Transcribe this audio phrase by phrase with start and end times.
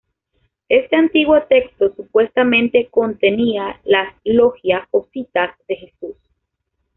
[0.67, 6.15] Este antiguo texto supuestamente contenía las logia o citas de Jesús.